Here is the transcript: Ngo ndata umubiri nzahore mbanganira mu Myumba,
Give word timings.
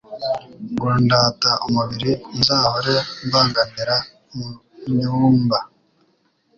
Ngo 0.71 0.87
ndata 1.05 1.51
umubiri 1.67 2.11
nzahore 2.37 2.95
mbanganira 3.27 3.95
mu 4.35 4.47
Myumba, 4.91 5.59